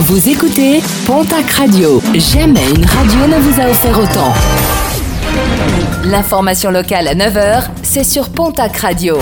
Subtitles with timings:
[0.00, 2.00] Vous écoutez Pontac Radio.
[2.14, 4.32] Jamais une radio ne vous a offert autant.
[6.04, 9.18] L'information locale à 9h, c'est sur Pontac Radio.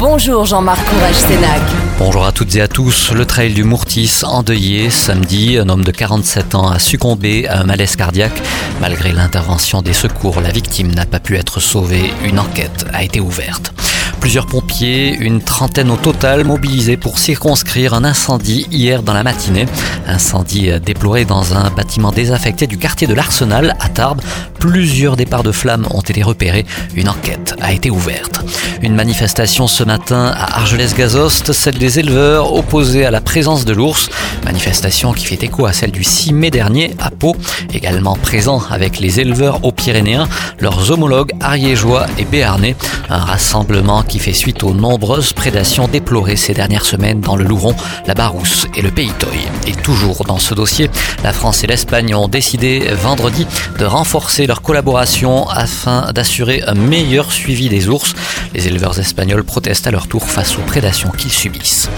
[0.00, 1.60] Bonjour Jean-Marc Courage Sénac.
[2.00, 3.12] Bonjour à toutes et à tous.
[3.12, 5.56] Le trail du Mourtis endeuillé samedi.
[5.56, 8.42] Un homme de 47 ans a succombé à un malaise cardiaque.
[8.80, 12.12] Malgré l'intervention des secours, la victime n'a pas pu être sauvée.
[12.24, 13.72] Une enquête a été ouverte.
[14.24, 19.66] Plusieurs pompiers, une trentaine au total, mobilisés pour circonscrire un incendie hier dans la matinée.
[20.06, 24.22] Incendie déploré dans un bâtiment désaffecté du quartier de l'Arsenal à Tarbes.
[24.58, 26.64] Plusieurs départs de flammes ont été repérés.
[26.94, 28.40] Une enquête a été ouverte.
[28.80, 34.08] Une manifestation ce matin à Argelès-Gazost, celle des éleveurs opposés à la présence de l'ours.
[34.46, 37.36] Manifestation qui fait écho à celle du 6 mai dernier à Pau,
[37.74, 40.28] également présent avec les éleveurs aux Pyrénéens,
[40.60, 42.74] leurs homologues ariégeois et béarnais.
[43.10, 47.74] Un rassemblement qui fait suite aux nombreuses prédations déplorées ces dernières semaines dans le Louron,
[48.06, 49.36] la Barousse et le Pays Toy.
[49.66, 50.90] Et toujours dans ce dossier,
[51.22, 53.46] la France et l'Espagne ont décidé vendredi
[53.78, 58.14] de renforcer leur collaboration afin d'assurer un meilleur suivi des ours.
[58.54, 61.88] Les éleveurs espagnols protestent à leur tour face aux prédations qu'ils subissent.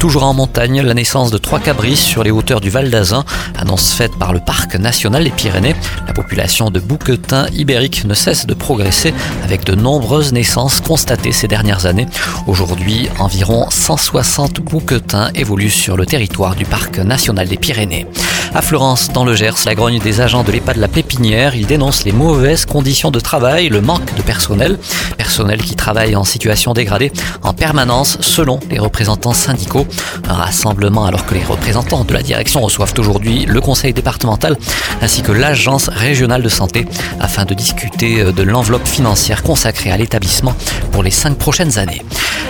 [0.00, 3.22] Toujours en montagne, la naissance de trois cabris sur les hauteurs du Val d'Azun,
[3.58, 5.76] annonce faite par le Parc national des Pyrénées.
[6.06, 9.12] La population de bouquetins ibériques ne cesse de progresser
[9.44, 12.06] avec de nombreuses naissances constatées ces dernières années.
[12.46, 18.06] Aujourd'hui, environ 160 bouquetins évoluent sur le territoire du Parc national des Pyrénées.
[18.52, 21.66] À Florence, dans le Gers, la grogne des agents de l'EHPAD de la Pépinière, ils
[21.66, 24.76] dénoncent les mauvaises conditions de travail, le manque de personnel,
[25.16, 29.86] personnel qui travaille en situation dégradée en permanence selon les représentants syndicaux.
[30.28, 34.56] Un rassemblement alors que les représentants de la direction reçoivent aujourd'hui le conseil départemental
[35.00, 36.86] ainsi que l'agence régionale de santé
[37.20, 40.56] afin de discuter de l'enveloppe financière consacrée à l'établissement
[40.90, 42.02] pour les cinq prochaines années.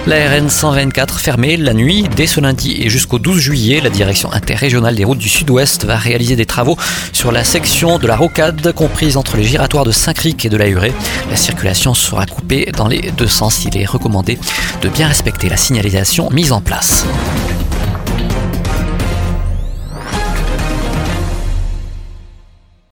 [0.07, 4.33] La RN 124 fermée la nuit dès ce lundi et jusqu'au 12 juillet, la direction
[4.33, 6.77] interrégionale des routes du sud-ouest va réaliser des travaux
[7.13, 10.69] sur la section de la rocade comprise entre les giratoires de Saint-Cric et de la
[10.69, 10.95] Hurée.
[11.29, 13.65] La circulation sera coupée dans les deux sens.
[13.67, 14.39] Il est recommandé
[14.81, 17.05] de bien respecter la signalisation mise en place.